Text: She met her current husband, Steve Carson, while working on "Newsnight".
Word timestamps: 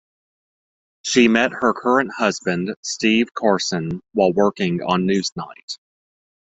She 1.03 1.27
met 1.27 1.51
her 1.53 1.73
current 1.75 2.11
husband, 2.17 2.73
Steve 2.81 3.35
Carson, 3.35 4.01
while 4.13 4.33
working 4.33 4.81
on 4.81 5.05
"Newsnight". 5.05 5.77